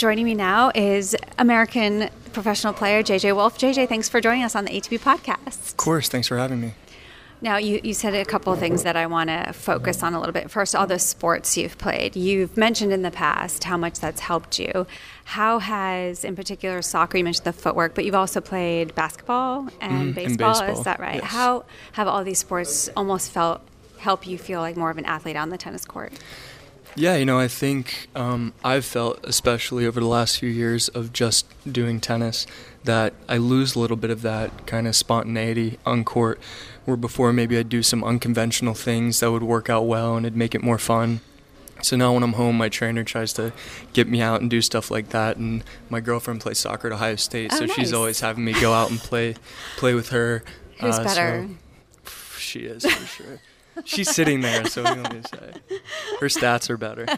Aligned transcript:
joining 0.00 0.24
me 0.24 0.34
now 0.34 0.72
is 0.74 1.14
American 1.38 2.08
professional 2.32 2.72
player 2.72 3.02
JJ 3.02 3.34
Wolf. 3.36 3.58
JJ, 3.58 3.86
thanks 3.86 4.08
for 4.08 4.18
joining 4.20 4.42
us 4.44 4.56
on 4.56 4.64
the 4.64 4.70
ATP 4.70 4.98
podcast. 5.00 5.70
Of 5.72 5.76
course, 5.76 6.08
thanks 6.08 6.26
for 6.26 6.38
having 6.38 6.58
me. 6.60 6.72
Now, 7.42 7.56
you, 7.58 7.80
you 7.82 7.92
said 7.94 8.14
a 8.14 8.24
couple 8.24 8.50
of 8.52 8.58
things 8.58 8.82
that 8.82 8.96
I 8.96 9.06
want 9.06 9.28
to 9.30 9.52
focus 9.52 10.02
on 10.02 10.12
a 10.14 10.18
little 10.18 10.32
bit. 10.32 10.50
First, 10.50 10.74
all 10.74 10.86
the 10.86 10.98
sports 10.98 11.56
you've 11.56 11.76
played. 11.78 12.14
You've 12.16 12.56
mentioned 12.56 12.92
in 12.92 13.02
the 13.02 13.10
past 13.10 13.64
how 13.64 13.76
much 13.78 13.98
that's 14.00 14.20
helped 14.20 14.58
you. 14.58 14.86
How 15.24 15.58
has, 15.58 16.22
in 16.24 16.34
particular, 16.36 16.80
soccer, 16.82 17.16
you 17.18 17.24
mentioned 17.24 17.44
the 17.46 17.52
footwork, 17.54 17.94
but 17.94 18.04
you've 18.06 18.14
also 18.14 18.40
played 18.42 18.94
basketball 18.94 19.68
and, 19.80 20.12
Mm, 20.12 20.14
baseball, 20.14 20.26
and 20.26 20.38
baseball, 20.38 20.78
is 20.78 20.84
that 20.84 21.00
right? 21.00 21.16
yes. 21.22 21.24
How 21.32 21.64
have 21.92 22.08
all 22.08 22.24
these 22.24 22.38
sports 22.38 22.88
almost 22.96 23.30
felt 23.32 23.60
help 23.98 24.26
you 24.26 24.36
feel 24.38 24.60
like 24.60 24.76
more 24.76 24.90
of 24.90 24.96
an 24.98 25.04
athlete 25.06 25.36
on 25.36 25.48
the 25.50 25.58
tennis 25.58 25.84
court? 25.84 26.12
Yeah, 26.96 27.16
you 27.16 27.24
know, 27.24 27.38
I 27.38 27.48
think 27.48 28.08
um, 28.16 28.52
I've 28.64 28.84
felt, 28.84 29.20
especially 29.24 29.86
over 29.86 30.00
the 30.00 30.06
last 30.06 30.38
few 30.38 30.48
years 30.50 30.88
of 30.88 31.12
just 31.12 31.46
doing 31.70 32.00
tennis, 32.00 32.46
that 32.84 33.14
I 33.28 33.36
lose 33.36 33.74
a 33.74 33.78
little 33.78 33.96
bit 33.96 34.10
of 34.10 34.22
that 34.22 34.66
kind 34.66 34.88
of 34.88 34.96
spontaneity 34.96 35.78
on 35.86 36.04
court, 36.04 36.40
where 36.84 36.96
before 36.96 37.32
maybe 37.32 37.56
I'd 37.56 37.68
do 37.68 37.82
some 37.82 38.02
unconventional 38.02 38.74
things 38.74 39.20
that 39.20 39.30
would 39.30 39.42
work 39.44 39.70
out 39.70 39.82
well 39.86 40.16
and 40.16 40.26
it'd 40.26 40.36
make 40.36 40.54
it 40.54 40.62
more 40.62 40.78
fun. 40.78 41.20
So 41.82 41.96
now 41.96 42.12
when 42.12 42.22
I'm 42.22 42.34
home, 42.34 42.56
my 42.58 42.68
trainer 42.68 43.04
tries 43.04 43.32
to 43.34 43.52
get 43.94 44.06
me 44.08 44.20
out 44.20 44.40
and 44.42 44.50
do 44.50 44.60
stuff 44.60 44.90
like 44.90 45.10
that. 45.10 45.36
And 45.38 45.64
my 45.88 46.00
girlfriend 46.00 46.40
plays 46.40 46.58
soccer 46.58 46.88
at 46.88 46.92
Ohio 46.92 47.16
State, 47.16 47.50
Oh, 47.54 47.56
so 47.60 47.64
nice. 47.66 47.76
she's 47.76 47.92
always 47.92 48.20
having 48.20 48.44
me 48.44 48.52
go 48.60 48.72
out 48.74 48.90
and 48.90 48.98
play, 48.98 49.36
play 49.76 49.94
with 49.94 50.10
her. 50.10 50.42
Who's 50.80 50.96
Uh, 50.96 50.98
so- 50.98 51.04
better? 51.04 51.48
she 52.36 52.60
is 52.60 52.84
for 52.84 53.06
sure. 53.06 53.40
She's 53.84 54.10
sitting 54.10 54.40
there, 54.40 54.64
so 54.66 54.82
what 54.82 54.98
am 54.98 55.06
I 55.06 55.08
gonna 55.08 55.28
say? 55.28 55.78
Her 56.20 56.26
stats 56.26 56.70
are 56.70 56.76
better. 56.76 57.06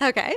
Okay. 0.00 0.36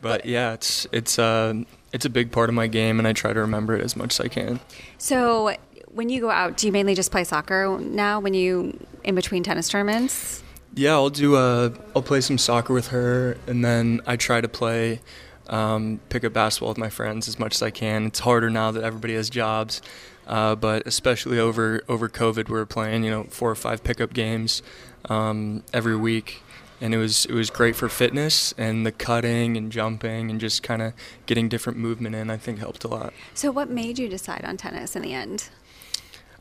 But 0.00 0.26
yeah, 0.26 0.52
it's 0.52 0.86
it's 0.92 1.18
uh, 1.18 1.54
it's 1.92 2.04
a 2.04 2.10
big 2.10 2.32
part 2.32 2.48
of 2.48 2.54
my 2.54 2.66
game, 2.66 2.98
and 2.98 3.06
I 3.08 3.12
try 3.12 3.32
to 3.32 3.40
remember 3.40 3.74
it 3.74 3.82
as 3.82 3.96
much 3.96 4.18
as 4.18 4.20
I 4.24 4.28
can. 4.28 4.60
So, 4.98 5.54
when 5.86 6.08
you 6.08 6.20
go 6.20 6.30
out, 6.30 6.56
do 6.56 6.66
you 6.66 6.72
mainly 6.72 6.94
just 6.94 7.10
play 7.10 7.24
soccer 7.24 7.78
now 7.78 8.20
when 8.20 8.34
you 8.34 8.78
in 9.04 9.14
between 9.14 9.42
tennis 9.42 9.68
tournaments? 9.68 10.42
Yeah, 10.74 10.92
I'll 10.92 11.10
do 11.10 11.36
uh, 11.36 11.70
I'll 11.94 12.02
play 12.02 12.20
some 12.20 12.38
soccer 12.38 12.74
with 12.74 12.88
her, 12.88 13.38
and 13.46 13.64
then 13.64 14.00
I 14.06 14.16
try 14.16 14.40
to 14.40 14.48
play 14.48 15.00
um, 15.48 16.00
pick 16.08 16.24
up 16.24 16.32
basketball 16.32 16.70
with 16.70 16.78
my 16.78 16.90
friends 16.90 17.28
as 17.28 17.38
much 17.38 17.54
as 17.54 17.62
I 17.62 17.70
can. 17.70 18.06
It's 18.06 18.20
harder 18.20 18.50
now 18.50 18.70
that 18.70 18.84
everybody 18.84 19.14
has 19.14 19.30
jobs, 19.30 19.82
uh, 20.26 20.54
but 20.54 20.86
especially 20.86 21.38
over 21.38 21.82
over 21.88 22.08
COVID, 22.08 22.48
we 22.48 22.54
were 22.54 22.66
playing 22.66 23.04
you 23.04 23.10
know 23.10 23.24
four 23.24 23.50
or 23.50 23.54
five 23.54 23.82
pickup 23.84 24.12
games 24.12 24.62
um, 25.06 25.62
every 25.72 25.96
week, 25.96 26.42
and 26.80 26.94
it 26.94 26.98
was 26.98 27.24
it 27.26 27.34
was 27.34 27.50
great 27.50 27.76
for 27.76 27.88
fitness 27.88 28.54
and 28.56 28.86
the 28.86 28.92
cutting 28.92 29.56
and 29.56 29.72
jumping 29.72 30.30
and 30.30 30.40
just 30.40 30.62
kind 30.62 30.82
of 30.82 30.92
getting 31.26 31.48
different 31.48 31.78
movement 31.78 32.14
in. 32.14 32.30
I 32.30 32.36
think 32.36 32.58
helped 32.58 32.84
a 32.84 32.88
lot. 32.88 33.12
So, 33.34 33.50
what 33.50 33.70
made 33.70 33.98
you 33.98 34.08
decide 34.08 34.44
on 34.44 34.56
tennis 34.56 34.96
in 34.96 35.02
the 35.02 35.12
end? 35.12 35.48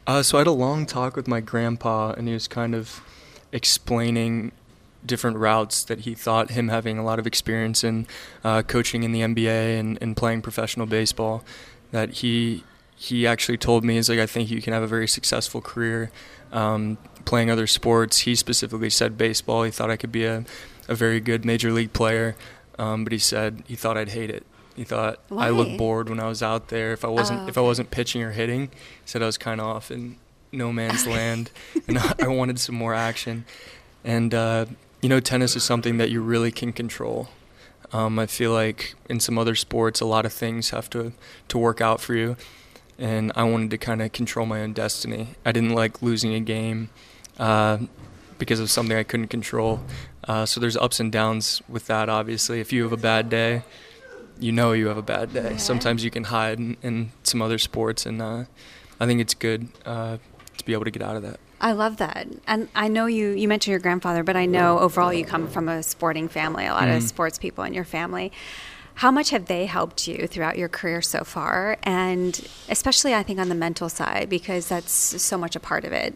Uh, 0.08 0.24
so 0.24 0.38
I 0.38 0.42
had 0.42 0.48
a 0.48 0.52
long 0.52 0.86
talk 0.86 1.16
with 1.16 1.28
my 1.28 1.42
grandpa, 1.42 2.14
and 2.14 2.28
he 2.28 2.34
was 2.34 2.48
kind 2.48 2.74
of 2.74 3.02
explaining 3.52 4.52
different 5.06 5.38
routes 5.38 5.84
that 5.86 6.02
he 6.02 6.14
thought 6.14 6.52
him 6.52 6.70
having 6.70 6.98
a 6.98 7.04
lot 7.04 7.20
of 7.20 7.26
experience 7.28 7.84
in 7.84 8.08
uh, 8.44 8.62
coaching 8.62 9.04
in 9.04 9.12
the 9.12 9.22
NBA 9.22 9.80
and, 9.80 9.98
and 10.02 10.16
playing 10.16 10.42
professional 10.42 10.86
baseball. 10.86 11.44
That 11.92 12.10
he 12.12 12.64
he 12.96 13.26
actually 13.26 13.58
told 13.58 13.84
me 13.84 13.98
is 13.98 14.10
like 14.10 14.20
I 14.20 14.26
think 14.28 14.50
you 14.50 14.62
can 14.62 14.74
have 14.74 14.84
a 14.84 14.88
very 14.88 15.08
successful 15.08 15.60
career 15.62 16.12
um, 16.52 16.98
playing 17.26 17.50
other 17.50 17.68
sports. 17.68 18.20
He 18.20 18.36
specifically 18.36 18.90
said 18.90 19.18
baseball. 19.18 19.64
He 19.64 19.72
thought 19.72 19.90
I 19.90 19.98
could 19.98 20.12
be 20.12 20.26
a, 20.26 20.46
a 20.88 20.96
very 20.96 21.20
good 21.20 21.44
major 21.46 21.72
league 21.72 21.94
player, 21.94 22.36
um, 22.78 23.04
but 23.04 23.12
he 23.12 23.20
said 23.20 23.64
he 23.68 23.76
thought 23.76 23.98
I'd 23.98 24.10
hate 24.10 24.30
it. 24.30 24.46
He 24.76 24.84
thought 24.84 25.20
I 25.36 25.50
looked 25.50 25.78
bored 25.78 26.10
when 26.10 26.20
I 26.20 26.28
was 26.28 26.42
out 26.42 26.70
there. 26.70 26.94
If 26.94 27.04
I 27.04 27.10
wasn't 27.10 27.42
Oh, 27.42 27.48
if 27.48 27.58
I 27.58 27.62
wasn't 27.62 27.92
pitching 27.92 28.22
or 28.24 28.32
hitting, 28.32 28.68
he 28.68 28.78
said 29.06 29.22
I 29.22 29.26
was 29.26 29.38
kind 29.38 29.60
of 29.60 29.68
off 29.68 29.92
in 29.92 30.18
no 30.52 30.72
man's 30.72 31.06
land, 31.18 31.52
and 31.88 31.98
I 31.98 32.14
I 32.22 32.28
wanted 32.28 32.60
some 32.60 32.76
more 32.76 32.94
action. 32.94 33.46
And 34.04 34.34
uh, 34.34 34.66
you 35.02 35.10
know, 35.10 35.20
tennis 35.20 35.56
is 35.56 35.64
something 35.64 35.98
that 35.98 36.10
you 36.10 36.22
really 36.22 36.52
can 36.52 36.72
control. 36.72 37.30
Um, 37.94 38.20
I 38.20 38.26
feel 38.26 38.52
like 38.52 38.94
in 39.10 39.20
some 39.20 39.38
other 39.38 39.56
sports, 39.56 40.00
a 40.00 40.06
lot 40.06 40.26
of 40.26 40.32
things 40.32 40.70
have 40.70 40.90
to 40.92 41.12
to 41.50 41.58
work 41.58 41.82
out 41.82 42.00
for 42.00 42.14
you, 42.14 42.38
and 42.98 43.32
I 43.36 43.44
wanted 43.44 43.72
to 43.72 43.78
kind 43.78 44.02
of 44.02 44.14
control 44.14 44.46
my 44.46 44.62
own 44.62 44.74
destiny. 44.74 45.30
I 45.46 45.52
didn't 45.52 45.74
like 45.74 46.02
losing 46.02 46.34
a 46.34 46.40
game 46.40 46.90
uh, 47.38 47.80
because 48.38 48.60
of 48.60 48.70
something 48.70 48.96
I 48.96 49.04
couldn't 49.04 49.28
control. 49.28 49.82
Uh, 50.24 50.46
so 50.46 50.60
there's 50.60 50.78
ups 50.78 51.00
and 51.00 51.12
downs 51.12 51.62
with 51.68 51.88
that. 51.88 52.08
Obviously, 52.08 52.62
if 52.62 52.72
you 52.72 52.84
have 52.84 52.94
a 52.94 52.98
bad 52.98 53.30
day, 53.30 53.64
you 54.40 54.52
know 54.52 54.72
you 54.72 54.88
have 54.88 54.98
a 54.98 55.02
bad 55.04 55.34
day. 55.34 55.58
Sometimes 55.58 56.04
you 56.04 56.12
can 56.12 56.26
hide 56.26 56.60
in, 56.60 56.78
in 56.82 57.12
some 57.24 57.42
other 57.42 57.58
sports, 57.58 58.06
and 58.06 58.22
uh, 58.22 58.46
I 59.00 59.06
think 59.06 59.20
it's 59.20 59.34
good 59.34 59.68
uh, 59.86 60.18
to 60.58 60.66
be 60.66 60.74
able 60.74 60.86
to 60.86 60.92
get 60.92 61.02
out 61.02 61.16
of 61.16 61.24
that. 61.24 61.40
I 61.60 61.74
love 61.74 61.98
that. 61.98 62.28
And 62.48 62.70
I 62.74 62.88
know 62.88 63.06
you, 63.06 63.30
you 63.30 63.48
mentioned 63.48 63.72
your 63.72 63.80
grandfather, 63.80 64.24
but 64.24 64.36
I 64.36 64.46
know 64.48 64.80
overall 64.80 65.14
you 65.14 65.24
come 65.24 65.48
from 65.48 65.70
a 65.70 65.84
sporting 65.84 66.28
family, 66.28 66.66
a 66.66 66.74
lot 66.74 66.88
of 66.90 67.02
Mhm. 67.04 67.08
sports 67.08 67.38
people 67.38 67.64
in 67.64 67.74
your 67.74 67.84
family. 67.86 68.32
How 68.96 69.12
much 69.12 69.30
have 69.30 69.46
they 69.46 69.68
helped 69.68 70.08
you 70.08 70.28
throughout 70.28 70.58
your 70.58 70.68
career 70.70 71.02
so 71.02 71.24
far? 71.24 71.78
And 71.84 72.40
especially, 72.68 73.14
I 73.14 73.24
think, 73.24 73.40
on 73.40 73.50
the 73.50 73.56
mental 73.56 73.90
side, 73.90 74.28
because 74.30 74.68
that's 74.68 74.92
so 74.92 75.38
much 75.38 75.56
a 75.56 75.60
part 75.60 75.86
of 75.86 75.92
it. 75.94 76.16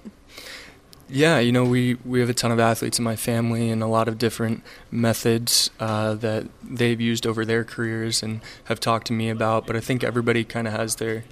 Yeah, 1.07 1.37
you 1.37 1.51
know, 1.51 1.63
we, 1.63 1.95
we 2.03 2.19
have 2.19 2.29
a 2.29 2.33
ton 2.33 2.51
of 2.51 2.59
athletes 2.59 2.97
in 2.97 3.03
my 3.05 3.15
family 3.15 3.69
and 3.69 3.83
a 3.83 3.87
lot 3.87 4.07
of 4.07 4.17
different 4.17 4.63
methods 4.89 5.69
uh, 5.79 6.15
that 6.15 6.47
they've 6.63 6.99
used 6.99 7.27
over 7.27 7.45
their 7.45 7.63
careers 7.63 8.23
and 8.23 8.41
have 8.65 8.79
talked 8.79 9.05
to 9.07 9.13
me 9.13 9.29
about. 9.29 9.67
But 9.67 9.75
I 9.75 9.79
think 9.79 10.03
everybody 10.03 10.43
kind 10.43 10.67
of 10.67 10.73
has 10.73 10.95
their 10.95 11.23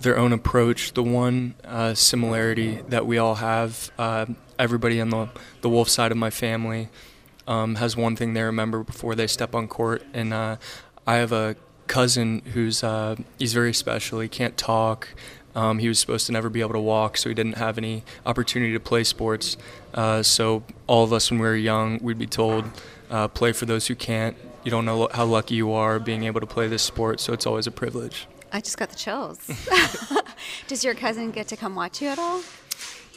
their 0.00 0.18
own 0.18 0.32
approach. 0.32 0.92
The 0.92 1.02
one 1.02 1.54
uh, 1.64 1.94
similarity 1.94 2.82
that 2.88 3.06
we 3.06 3.18
all 3.18 3.36
have, 3.36 3.90
uh, 3.98 4.26
everybody 4.58 5.00
on 5.00 5.10
the 5.10 5.28
the 5.60 5.68
Wolf 5.68 5.88
side 5.88 6.12
of 6.12 6.18
my 6.18 6.30
family 6.30 6.88
um, 7.46 7.76
has 7.76 7.96
one 7.96 8.16
thing 8.16 8.34
they 8.34 8.42
remember 8.42 8.82
before 8.82 9.14
they 9.14 9.26
step 9.26 9.54
on 9.54 9.68
court, 9.68 10.02
and 10.12 10.32
uh, 10.32 10.56
I 11.06 11.16
have 11.16 11.32
a 11.32 11.56
cousin 11.86 12.42
who's 12.52 12.82
uh, 12.82 13.16
he's 13.38 13.52
very 13.52 13.72
special. 13.72 14.20
He 14.20 14.28
can't 14.28 14.56
talk. 14.56 15.08
Um, 15.54 15.78
he 15.78 15.88
was 15.88 15.98
supposed 15.98 16.26
to 16.26 16.32
never 16.32 16.50
be 16.50 16.60
able 16.60 16.74
to 16.74 16.80
walk, 16.80 17.16
so 17.16 17.30
he 17.30 17.34
didn't 17.34 17.56
have 17.56 17.78
any 17.78 18.04
opportunity 18.26 18.74
to 18.74 18.80
play 18.80 19.04
sports. 19.04 19.56
Uh, 19.94 20.22
so 20.22 20.64
all 20.86 21.02
of 21.02 21.14
us, 21.14 21.30
when 21.30 21.40
we 21.40 21.46
were 21.46 21.56
young, 21.56 21.98
we'd 22.02 22.18
be 22.18 22.26
told, 22.26 22.66
uh, 23.10 23.28
"Play 23.28 23.52
for 23.52 23.64
those 23.64 23.86
who 23.86 23.94
can't." 23.94 24.36
You 24.64 24.70
don't 24.70 24.84
know 24.84 25.08
how 25.12 25.24
lucky 25.24 25.54
you 25.54 25.72
are 25.72 25.98
being 25.98 26.24
able 26.24 26.40
to 26.40 26.46
play 26.46 26.66
this 26.68 26.82
sport, 26.82 27.20
so 27.20 27.32
it's 27.32 27.46
always 27.46 27.66
a 27.66 27.70
privilege. 27.70 28.26
I 28.52 28.60
just 28.60 28.78
got 28.78 28.90
the 28.90 28.96
chills. 28.96 29.38
Does 30.68 30.84
your 30.84 30.94
cousin 30.94 31.30
get 31.30 31.48
to 31.48 31.56
come 31.56 31.74
watch 31.74 32.00
you 32.00 32.08
at 32.08 32.18
all? 32.18 32.42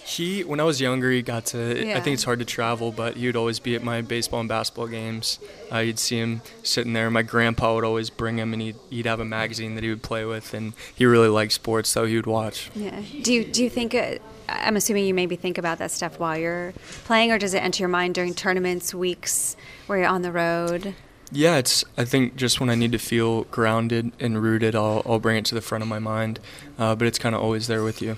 He, 0.09 0.43
when 0.43 0.59
I 0.59 0.63
was 0.63 0.81
younger, 0.81 1.11
he 1.11 1.21
got 1.21 1.45
to. 1.47 1.85
Yeah. 1.85 1.95
I 1.95 1.99
think 1.99 2.15
it's 2.15 2.23
hard 2.23 2.39
to 2.39 2.45
travel, 2.45 2.91
but 2.91 3.15
he 3.15 3.27
would 3.27 3.35
always 3.35 3.59
be 3.59 3.75
at 3.75 3.83
my 3.83 4.01
baseball 4.01 4.39
and 4.39 4.49
basketball 4.49 4.87
games. 4.87 5.37
Uh, 5.71 5.77
you'd 5.79 5.99
see 5.99 6.17
him 6.17 6.41
sitting 6.63 6.93
there. 6.93 7.11
My 7.11 7.21
grandpa 7.21 7.75
would 7.75 7.83
always 7.83 8.09
bring 8.09 8.39
him, 8.39 8.51
and 8.51 8.61
he'd, 8.61 8.75
he'd 8.89 9.05
have 9.05 9.19
a 9.19 9.25
magazine 9.25 9.75
that 9.75 9.83
he 9.83 9.89
would 9.91 10.01
play 10.01 10.25
with, 10.25 10.55
and 10.55 10.73
he 10.95 11.05
really 11.05 11.27
liked 11.27 11.53
sports, 11.53 11.89
so 11.89 12.05
he 12.05 12.15
would 12.15 12.25
watch. 12.25 12.71
Yeah. 12.73 12.99
Do 13.21 13.31
you, 13.31 13.45
do 13.45 13.63
you 13.63 13.69
think, 13.69 13.93
uh, 13.93 14.15
I'm 14.47 14.75
assuming 14.75 15.05
you 15.05 15.13
maybe 15.13 15.35
think 15.35 15.59
about 15.59 15.77
that 15.77 15.91
stuff 15.91 16.19
while 16.19 16.37
you're 16.37 16.73
playing, 17.05 17.31
or 17.31 17.37
does 17.37 17.53
it 17.53 17.59
enter 17.59 17.83
your 17.83 17.89
mind 17.89 18.15
during 18.15 18.33
tournaments, 18.33 18.95
weeks 18.95 19.55
where 19.85 19.99
you're 19.99 20.07
on 20.07 20.23
the 20.23 20.31
road? 20.31 20.95
Yeah, 21.31 21.57
it's. 21.57 21.83
I 21.97 22.05
think 22.05 22.35
just 22.35 22.59
when 22.59 22.69
I 22.69 22.75
need 22.75 22.91
to 22.91 22.97
feel 22.97 23.43
grounded 23.45 24.11
and 24.19 24.41
rooted, 24.41 24.75
I'll 24.75 25.03
I'll 25.05 25.19
bring 25.19 25.37
it 25.37 25.45
to 25.45 25.55
the 25.55 25.61
front 25.61 25.83
of 25.83 25.87
my 25.87 25.99
mind. 25.99 26.39
Uh, 26.77 26.95
but 26.95 27.07
it's 27.07 27.19
kind 27.19 27.35
of 27.35 27.41
always 27.41 27.67
there 27.67 27.83
with 27.83 28.01
you. 28.01 28.17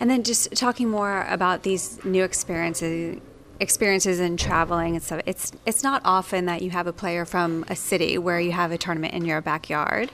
And 0.00 0.10
then 0.10 0.22
just 0.22 0.54
talking 0.54 0.88
more 0.88 1.26
about 1.28 1.62
these 1.62 2.04
new 2.04 2.24
experiences 2.24 3.20
experiences 3.60 4.20
in 4.20 4.36
traveling 4.36 4.94
and 4.94 5.02
stuff. 5.02 5.22
It's 5.26 5.52
it's 5.66 5.82
not 5.82 6.02
often 6.04 6.44
that 6.46 6.62
you 6.62 6.70
have 6.70 6.86
a 6.86 6.92
player 6.92 7.24
from 7.24 7.64
a 7.68 7.76
city 7.76 8.18
where 8.18 8.40
you 8.40 8.52
have 8.52 8.72
a 8.72 8.78
tournament 8.78 9.14
in 9.14 9.24
your 9.24 9.40
backyard. 9.40 10.10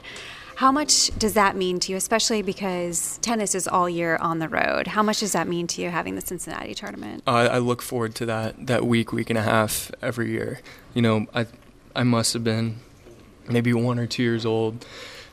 How 0.55 0.71
much 0.71 1.07
does 1.19 1.33
that 1.33 1.57
mean 1.57 1.79
to 1.81 1.91
you, 1.91 1.97
especially 1.97 2.41
because 2.41 3.17
tennis 3.17 3.55
is 3.55 3.67
all 3.67 3.89
year 3.89 4.15
on 4.15 4.39
the 4.39 4.47
road? 4.47 4.87
How 4.87 5.03
much 5.03 5.19
does 5.19 5.33
that 5.33 5.49
mean 5.49 5.67
to 5.67 5.81
you 5.81 5.89
having 5.89 6.15
the 6.15 6.21
Cincinnati 6.21 6.73
tournament? 6.73 7.23
I, 7.27 7.47
I 7.47 7.57
look 7.57 7.81
forward 7.81 8.15
to 8.15 8.25
that 8.27 8.67
that 8.67 8.85
week, 8.85 9.11
week 9.11 9.29
and 9.29 9.37
a 9.37 9.41
half 9.41 9.91
every 10.01 10.31
year. 10.31 10.61
You 10.93 11.01
know, 11.01 11.27
I 11.35 11.45
I 11.95 12.03
must 12.03 12.33
have 12.33 12.43
been 12.43 12.77
maybe 13.47 13.73
one 13.73 13.99
or 13.99 14.07
two 14.07 14.23
years 14.23 14.45
old 14.45 14.85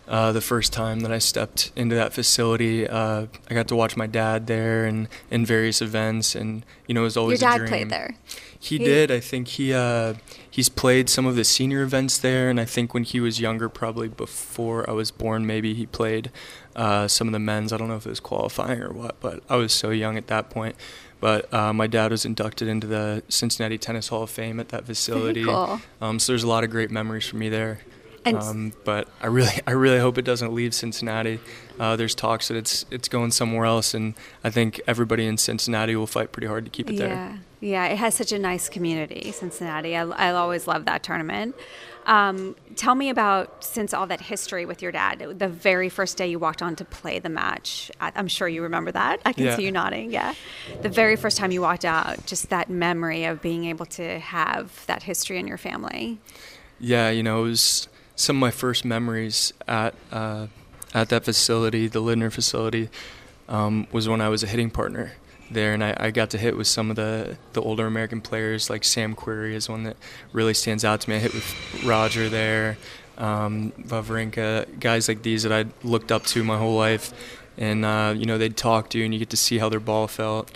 uh, 0.08 0.32
the 0.32 0.40
first 0.40 0.72
time 0.72 1.00
that 1.00 1.12
I 1.12 1.18
stepped 1.18 1.72
into 1.76 1.94
that 1.94 2.12
facility. 2.12 2.88
Uh, 2.88 3.26
I 3.48 3.54
got 3.54 3.68
to 3.68 3.76
watch 3.76 3.96
my 3.96 4.06
dad 4.06 4.46
there 4.46 4.84
and 4.84 5.08
in 5.30 5.46
various 5.46 5.80
events, 5.80 6.34
and 6.34 6.64
you 6.86 6.94
know, 6.94 7.02
it 7.02 7.04
was 7.04 7.16
Your 7.16 7.22
always 7.22 7.38
a 7.40 7.44
dad 7.44 7.68
played 7.68 7.88
there. 7.90 8.16
He, 8.58 8.78
He- 8.78 8.84
did. 8.84 9.10
I 9.10 9.20
think 9.20 9.48
he 9.48 9.72
uh, 9.72 10.14
he's 10.48 10.68
played 10.68 11.08
some 11.08 11.26
of 11.26 11.34
the 11.36 11.44
senior 11.44 11.82
events 11.82 12.18
there, 12.18 12.50
and 12.50 12.60
I 12.60 12.64
think 12.64 12.94
when 12.94 13.04
he 13.04 13.20
was 13.20 13.40
younger, 13.40 13.68
probably 13.68 14.08
before 14.08 14.88
I 14.88 14.92
was 14.92 15.10
born, 15.10 15.46
maybe 15.46 15.74
he 15.74 15.86
played 15.86 16.30
uh, 16.76 17.08
some 17.08 17.28
of 17.28 17.32
the 17.32 17.38
men's. 17.38 17.72
I 17.72 17.76
don't 17.76 17.88
know 17.88 17.96
if 17.96 18.06
it 18.06 18.10
was 18.10 18.20
qualifying 18.20 18.80
or 18.80 18.92
what, 18.92 19.20
but 19.20 19.42
I 19.48 19.56
was 19.56 19.72
so 19.72 19.90
young 19.90 20.16
at 20.16 20.26
that 20.28 20.50
point. 20.50 20.76
But 21.22 21.54
uh, 21.54 21.72
my 21.72 21.86
dad 21.86 22.10
was 22.10 22.24
inducted 22.24 22.66
into 22.66 22.88
the 22.88 23.22
Cincinnati 23.28 23.78
Tennis 23.78 24.08
Hall 24.08 24.24
of 24.24 24.30
Fame 24.30 24.58
at 24.58 24.70
that 24.70 24.84
facility. 24.86 25.44
Very 25.44 25.54
cool. 25.54 25.80
Um, 26.00 26.18
so 26.18 26.32
there's 26.32 26.42
a 26.42 26.48
lot 26.48 26.64
of 26.64 26.70
great 26.70 26.90
memories 26.90 27.24
for 27.26 27.36
me 27.36 27.48
there. 27.48 27.80
Um, 28.26 28.72
but 28.84 29.08
I 29.22 29.28
really, 29.28 29.52
I 29.66 29.70
really 29.70 30.00
hope 30.00 30.18
it 30.18 30.24
doesn't 30.24 30.52
leave 30.52 30.74
Cincinnati. 30.74 31.38
Uh, 31.78 31.94
there's 31.94 32.16
talks 32.16 32.48
that 32.48 32.56
it's 32.56 32.84
it's 32.90 33.08
going 33.08 33.30
somewhere 33.30 33.64
else, 33.66 33.94
and 33.94 34.14
I 34.42 34.50
think 34.50 34.80
everybody 34.88 35.24
in 35.26 35.38
Cincinnati 35.38 35.94
will 35.94 36.08
fight 36.08 36.32
pretty 36.32 36.48
hard 36.48 36.64
to 36.64 36.70
keep 36.72 36.90
it 36.90 36.96
there. 36.98 37.38
Yeah. 37.62 37.86
It 37.86 37.96
has 37.98 38.14
such 38.14 38.32
a 38.32 38.38
nice 38.38 38.68
community, 38.68 39.30
Cincinnati. 39.32 39.96
I, 39.96 40.02
I 40.02 40.32
always 40.32 40.66
love 40.66 40.84
that 40.86 41.02
tournament. 41.02 41.54
Um, 42.06 42.56
tell 42.74 42.96
me 42.96 43.08
about 43.10 43.62
since 43.62 43.94
all 43.94 44.08
that 44.08 44.20
history 44.20 44.66
with 44.66 44.82
your 44.82 44.90
dad. 44.90 45.20
The 45.38 45.46
very 45.46 45.88
first 45.88 46.16
day 46.16 46.26
you 46.26 46.40
walked 46.40 46.60
on 46.60 46.74
to 46.76 46.84
play 46.84 47.20
the 47.20 47.28
match. 47.28 47.92
I'm 48.00 48.26
sure 48.26 48.48
you 48.48 48.62
remember 48.64 48.90
that. 48.90 49.20
I 49.24 49.32
can 49.32 49.44
Yeah. 49.44 49.54
see 49.56 49.64
you 49.66 49.70
nodding. 49.70 50.10
Yeah, 50.10 50.34
the 50.82 50.88
very 50.88 51.14
first 51.14 51.36
time 51.38 51.52
you 51.52 51.60
walked 51.62 51.84
out, 51.84 52.26
just 52.26 52.50
that 52.50 52.68
memory 52.68 53.24
of 53.24 53.40
being 53.40 53.66
able 53.66 53.86
to 53.86 54.18
have 54.18 54.84
that 54.86 55.04
history 55.04 55.38
in 55.38 55.46
your 55.46 55.58
family. 55.58 56.18
Yeah, 56.80 57.10
you 57.10 57.22
know, 57.22 57.44
it 57.44 57.50
was 57.50 57.86
some 58.16 58.34
of 58.36 58.40
my 58.40 58.50
first 58.50 58.84
memories 58.84 59.52
at 59.68 59.94
uh, 60.10 60.48
at 60.92 61.08
that 61.10 61.24
facility, 61.24 61.86
the 61.86 62.00
Lindner 62.00 62.30
facility, 62.30 62.88
um, 63.48 63.86
was 63.92 64.08
when 64.08 64.20
I 64.20 64.28
was 64.28 64.42
a 64.42 64.48
hitting 64.48 64.70
partner 64.70 65.12
there, 65.54 65.74
and 65.74 65.82
I, 65.82 65.96
I 65.98 66.10
got 66.10 66.30
to 66.30 66.38
hit 66.38 66.56
with 66.56 66.66
some 66.66 66.90
of 66.90 66.96
the, 66.96 67.36
the 67.52 67.62
older 67.62 67.86
American 67.86 68.20
players, 68.20 68.70
like 68.70 68.84
Sam 68.84 69.14
Querrey 69.14 69.52
is 69.52 69.68
one 69.68 69.84
that 69.84 69.96
really 70.32 70.54
stands 70.54 70.84
out 70.84 71.00
to 71.02 71.10
me. 71.10 71.16
I 71.16 71.18
hit 71.18 71.34
with 71.34 71.84
Roger 71.84 72.28
there, 72.28 72.78
um, 73.18 73.72
Wawrinka, 73.72 74.80
guys 74.80 75.08
like 75.08 75.22
these 75.22 75.42
that 75.42 75.52
I 75.52 75.66
looked 75.86 76.10
up 76.12 76.24
to 76.26 76.44
my 76.44 76.58
whole 76.58 76.76
life, 76.76 77.12
and 77.56 77.84
uh, 77.84 78.14
you 78.16 78.26
know 78.26 78.38
they'd 78.38 78.56
talk 78.56 78.90
to 78.90 78.98
you, 78.98 79.04
and 79.04 79.12
you 79.12 79.18
get 79.18 79.30
to 79.30 79.36
see 79.36 79.58
how 79.58 79.68
their 79.68 79.80
ball 79.80 80.08
felt. 80.08 80.50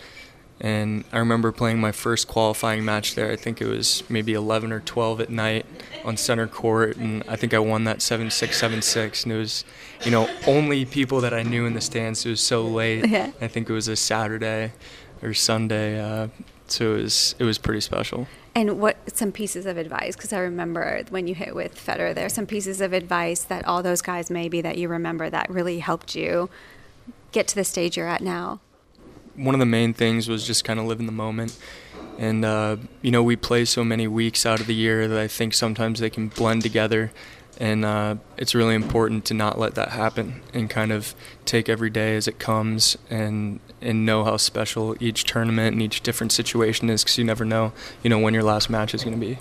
And 0.60 1.04
I 1.12 1.18
remember 1.18 1.52
playing 1.52 1.80
my 1.80 1.92
first 1.92 2.28
qualifying 2.28 2.84
match 2.84 3.14
there. 3.14 3.30
I 3.30 3.36
think 3.36 3.60
it 3.60 3.66
was 3.66 4.02
maybe 4.08 4.32
11 4.32 4.72
or 4.72 4.80
12 4.80 5.20
at 5.20 5.30
night 5.30 5.66
on 6.04 6.16
center 6.16 6.46
court, 6.46 6.96
and 6.96 7.22
I 7.28 7.36
think 7.36 7.52
I 7.52 7.58
won 7.58 7.84
that 7.84 8.00
7 8.00 8.30
6, 8.30 8.56
7 8.56 8.80
6. 8.80 9.24
And 9.24 9.32
it 9.32 9.36
was, 9.36 9.64
you 10.04 10.10
know, 10.10 10.30
only 10.46 10.84
people 10.86 11.20
that 11.20 11.34
I 11.34 11.42
knew 11.42 11.66
in 11.66 11.74
the 11.74 11.80
stands. 11.80 12.24
It 12.24 12.30
was 12.30 12.40
so 12.40 12.64
late. 12.64 13.06
Yeah. 13.06 13.32
I 13.40 13.48
think 13.48 13.68
it 13.68 13.72
was 13.72 13.88
a 13.88 13.96
Saturday 13.96 14.72
or 15.22 15.34
Sunday. 15.34 16.00
Uh, 16.00 16.28
so 16.68 16.94
it 16.94 17.02
was, 17.02 17.34
it 17.38 17.44
was 17.44 17.58
pretty 17.58 17.80
special. 17.80 18.26
And 18.54 18.80
what 18.80 18.96
some 19.14 19.32
pieces 19.32 19.66
of 19.66 19.76
advice? 19.76 20.16
Because 20.16 20.32
I 20.32 20.38
remember 20.38 21.02
when 21.10 21.26
you 21.26 21.34
hit 21.34 21.54
with 21.54 21.76
Federer, 21.76 22.14
there 22.14 22.24
are 22.24 22.30
some 22.30 22.46
pieces 22.46 22.80
of 22.80 22.94
advice 22.94 23.44
that 23.44 23.66
all 23.66 23.82
those 23.82 24.00
guys 24.00 24.30
maybe 24.30 24.62
that 24.62 24.78
you 24.78 24.88
remember 24.88 25.28
that 25.28 25.50
really 25.50 25.80
helped 25.80 26.14
you 26.14 26.48
get 27.32 27.46
to 27.48 27.54
the 27.54 27.64
stage 27.64 27.98
you're 27.98 28.08
at 28.08 28.22
now. 28.22 28.60
One 29.36 29.54
of 29.54 29.58
the 29.58 29.66
main 29.66 29.92
things 29.94 30.28
was 30.28 30.46
just 30.46 30.64
kind 30.64 30.80
of 30.80 30.86
live 30.86 31.00
in 31.00 31.06
the 31.06 31.12
moment. 31.12 31.56
And, 32.18 32.44
uh, 32.44 32.76
you 33.02 33.10
know, 33.10 33.22
we 33.22 33.36
play 33.36 33.64
so 33.64 33.84
many 33.84 34.08
weeks 34.08 34.46
out 34.46 34.60
of 34.60 34.66
the 34.66 34.74
year 34.74 35.06
that 35.06 35.18
I 35.18 35.28
think 35.28 35.54
sometimes 35.54 36.00
they 36.00 36.10
can 36.10 36.28
blend 36.28 36.62
together. 36.62 37.12
And 37.58 37.84
uh, 37.84 38.16
it's 38.36 38.54
really 38.54 38.74
important 38.74 39.24
to 39.26 39.34
not 39.34 39.58
let 39.58 39.74
that 39.76 39.90
happen 39.90 40.42
and 40.52 40.68
kind 40.68 40.92
of 40.92 41.14
take 41.44 41.68
every 41.68 41.88
day 41.90 42.16
as 42.16 42.28
it 42.28 42.38
comes 42.38 42.98
and, 43.08 43.60
and 43.80 44.04
know 44.04 44.24
how 44.24 44.36
special 44.36 44.94
each 45.00 45.24
tournament 45.24 45.72
and 45.72 45.82
each 45.82 46.02
different 46.02 46.32
situation 46.32 46.90
is 46.90 47.02
because 47.02 47.16
you 47.16 47.24
never 47.24 47.44
know, 47.44 47.72
you 48.02 48.10
know, 48.10 48.18
when 48.18 48.34
your 48.34 48.42
last 48.42 48.68
match 48.68 48.94
is 48.94 49.04
going 49.04 49.18
to 49.18 49.26
be. 49.26 49.38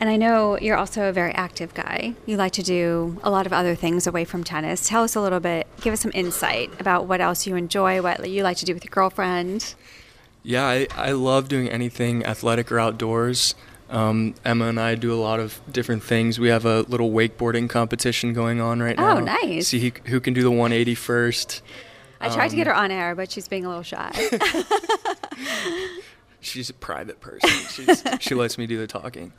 And 0.00 0.08
I 0.08 0.16
know 0.16 0.56
you're 0.58 0.76
also 0.76 1.08
a 1.08 1.12
very 1.12 1.32
active 1.32 1.74
guy. 1.74 2.14
You 2.24 2.36
like 2.36 2.52
to 2.52 2.62
do 2.62 3.18
a 3.24 3.30
lot 3.30 3.46
of 3.46 3.52
other 3.52 3.74
things 3.74 4.06
away 4.06 4.24
from 4.24 4.44
tennis. 4.44 4.86
Tell 4.86 5.02
us 5.02 5.16
a 5.16 5.20
little 5.20 5.40
bit, 5.40 5.66
give 5.80 5.92
us 5.92 6.00
some 6.00 6.12
insight 6.14 6.70
about 6.80 7.06
what 7.06 7.20
else 7.20 7.46
you 7.48 7.56
enjoy, 7.56 8.00
what 8.00 8.28
you 8.30 8.44
like 8.44 8.58
to 8.58 8.64
do 8.64 8.74
with 8.74 8.84
your 8.84 8.90
girlfriend. 8.90 9.74
Yeah, 10.44 10.64
I, 10.64 10.86
I 10.94 11.12
love 11.12 11.48
doing 11.48 11.68
anything 11.68 12.24
athletic 12.24 12.70
or 12.70 12.78
outdoors. 12.78 13.56
Um, 13.90 14.34
Emma 14.44 14.66
and 14.66 14.78
I 14.78 14.94
do 14.94 15.12
a 15.12 15.18
lot 15.20 15.40
of 15.40 15.60
different 15.72 16.04
things. 16.04 16.38
We 16.38 16.48
have 16.48 16.64
a 16.64 16.82
little 16.82 17.10
wakeboarding 17.10 17.68
competition 17.68 18.32
going 18.34 18.60
on 18.60 18.80
right 18.80 18.96
now. 18.96 19.16
Oh, 19.16 19.20
nice. 19.20 19.68
See 19.68 19.80
who, 19.80 19.90
who 20.10 20.20
can 20.20 20.32
do 20.32 20.42
the 20.42 20.50
180 20.50 20.94
first. 20.94 21.60
I 22.20 22.28
tried 22.28 22.48
to 22.48 22.52
Um, 22.52 22.56
get 22.56 22.66
her 22.68 22.74
on 22.74 22.90
air, 22.92 23.14
but 23.16 23.30
she's 23.32 23.48
being 23.48 23.64
a 23.64 23.68
little 23.68 23.82
shy. 23.82 24.12
She's 26.40 26.70
a 26.70 26.74
private 26.74 27.20
person. 27.20 27.50
She's, 27.68 28.04
she 28.20 28.34
lets 28.34 28.58
me 28.58 28.66
do 28.68 28.78
the 28.78 28.86
talking. 28.86 29.32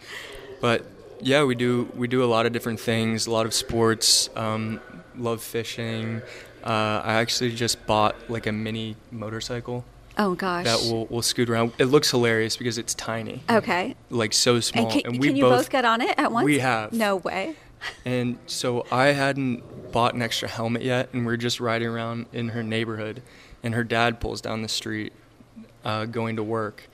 But 0.62 0.86
yeah, 1.22 1.44
we 1.44 1.56
do 1.56 1.90
we 1.96 2.08
do 2.08 2.24
a 2.24 2.28
lot 2.28 2.46
of 2.46 2.54
different 2.54 2.80
things, 2.80 3.28
a 3.28 3.32
lot 3.32 3.46
of 3.46 3.54
sports. 3.54 4.30
Um, 4.36 4.80
love 5.18 5.42
fishing. 5.42 6.22
Uh, 6.64 7.02
I 7.04 7.14
actually 7.16 7.56
just 7.56 7.86
bought 7.86 8.16
like 8.30 8.48
a 8.48 8.52
mini 8.52 8.98
motorcycle 9.12 9.86
oh 10.20 10.36
gosh. 10.36 10.66
that 10.66 10.80
will 10.82 11.08
will 11.08 11.22
scoot 11.24 11.50
around. 11.50 11.74
It 11.80 11.86
looks 11.86 12.12
hilarious 12.12 12.58
because 12.58 12.78
it's 12.78 12.94
tiny. 12.94 13.42
okay. 13.50 13.96
like 14.10 14.34
so 14.34 14.60
small. 14.60 14.92
And 14.92 15.04
can, 15.04 15.18
we 15.18 15.28
can 15.28 15.36
you 15.36 15.46
both, 15.46 15.70
get 15.70 15.86
on 15.86 16.02
it 16.02 16.14
at 16.18 16.32
once? 16.32 16.46
We 16.46 16.60
have. 16.60 16.94
No 16.94 17.16
way. 17.16 17.56
And 18.06 18.38
so 18.46 18.86
I 18.92 19.08
hadn't 19.08 19.92
bought 19.94 20.14
an 20.14 20.22
extra 20.22 20.50
helmet 20.50 20.82
yet, 20.82 21.10
and 21.14 21.26
we 21.26 21.34
are 21.34 21.38
just 21.38 21.62
riding 21.62 21.88
around 21.88 22.26
in 22.34 22.50
her 22.50 22.62
neighborhood, 22.62 23.22
and 23.64 23.74
her 23.74 23.86
dad 23.86 24.20
pulls 24.20 24.42
down 24.42 24.62
the 24.62 24.68
street, 24.68 25.14
uh, 25.86 26.04
going 26.04 26.36
to 26.36 26.44
work, 26.44 26.89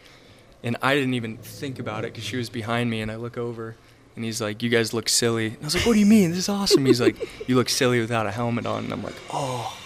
and 0.66 0.76
I 0.82 0.96
didn't 0.96 1.14
even 1.14 1.38
think 1.38 1.80
about 1.80 2.04
it 2.04 2.12
because 2.12 2.26
she 2.26 2.36
was 2.36 2.50
behind 2.50 2.90
me, 2.90 3.00
and 3.00 3.10
I 3.10 3.16
look 3.16 3.38
over. 3.38 3.76
And 4.18 4.24
he's 4.24 4.40
like, 4.42 4.64
"You 4.64 4.70
guys 4.70 4.94
look 4.94 5.10
silly." 5.10 5.48
And 5.48 5.58
I 5.62 5.66
was 5.66 5.76
like, 5.76 5.86
"What 5.86 5.94
do 5.94 6.00
you 6.00 6.06
mean? 6.06 6.30
This 6.32 6.40
is 6.40 6.50
awesome." 6.50 6.86
He's 6.86 7.02
like, 7.02 7.18
"You 7.50 7.56
look 7.58 7.68
silly 7.68 8.00
without 8.00 8.26
a 8.26 8.32
helmet 8.32 8.66
on." 8.66 8.86
And 8.86 8.94
I'm 8.94 9.04
like, 9.04 9.16
"Oh." 9.32 9.78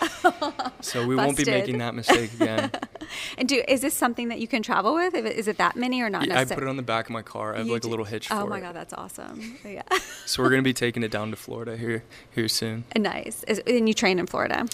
So 0.81 1.06
we 1.08 1.16
won't 1.16 1.36
be 1.38 1.46
making 1.46 1.80
that 1.80 1.96
mistake 1.96 2.34
again. 2.34 2.72
And 3.40 3.50
do 3.50 3.64
is 3.68 3.81
this 3.81 3.96
something 3.96 4.28
that 4.28 4.40
you 4.40 4.48
can 4.48 4.62
travel 4.62 4.94
with? 4.94 5.16
Is 5.16 5.48
it 5.48 5.58
that 5.58 5.76
many 5.76 6.00
or 6.02 6.12
not 6.12 6.28
Yeah, 6.28 6.40
I 6.42 6.46
put 6.46 6.62
it 6.62 6.68
on 6.70 6.78
the 6.78 6.84
back 6.84 7.06
of 7.08 7.12
my 7.12 7.24
car. 7.24 7.56
I 7.56 7.58
have 7.58 7.66
You 7.66 7.74
like 7.74 7.82
do- 7.82 7.88
a 7.88 7.90
little 7.90 8.06
hitch 8.06 8.28
oh 8.30 8.36
for 8.36 8.42
it. 8.42 8.44
Oh 8.44 8.48
my 8.48 8.58
it. 8.60 8.62
god, 8.62 8.75
that's 8.75 8.94
awesome. 8.94 9.58
Yeah. 9.66 9.82
So 10.28 10.44
we're 10.44 10.52
gonna 10.52 10.62
be 10.62 10.74
taking 10.74 11.02
it 11.02 11.10
down 11.10 11.32
to 11.32 11.36
Florida 11.36 11.75
here 11.75 12.04
here 12.30 12.48
soon. 12.48 12.84
nice. 12.96 13.44
Is, 13.48 13.60
and 13.66 13.88
you 13.88 13.96
train 13.96 14.20
in 14.20 14.28
Florida. 14.28 14.68